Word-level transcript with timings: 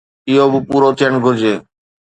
اهو 0.29 0.47
به 0.53 0.59
پورو 0.69 0.89
ٿيڻ 0.99 1.13
گهرجي. 1.23 1.53